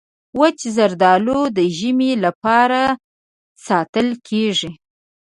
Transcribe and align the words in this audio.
وچ 0.39 0.59
زردالو 0.75 1.39
د 1.57 1.59
ژمي 1.77 2.11
لپاره 2.25 2.81
ساتل 3.65 4.07
کېږي. 4.27 4.71